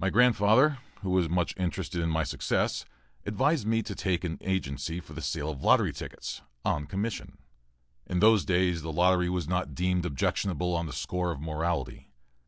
My 0.00 0.10
grandfather, 0.10 0.78
who 1.02 1.10
was 1.10 1.28
much 1.28 1.54
interested 1.56 2.00
in 2.02 2.08
my 2.10 2.24
success, 2.24 2.84
advised 3.24 3.64
me 3.64 3.80
to 3.84 3.94
take 3.94 4.24
an 4.24 4.38
agency 4.40 4.98
for 4.98 5.12
the 5.12 5.22
sale 5.22 5.50
of 5.50 5.62
lottery 5.62 5.92
tickets, 5.92 6.42
on 6.64 6.86
commission. 6.88 7.38
In 8.08 8.18
those 8.18 8.44
days, 8.44 8.82
the 8.82 8.90
lottery 8.90 9.28
was 9.28 9.46
not 9.46 9.76
deemed 9.76 10.04
objectionable 10.04 10.74
on 10.74 10.86
the 10.86 10.92
score 10.92 11.30
of 11.30 11.40
morality. 11.40 12.10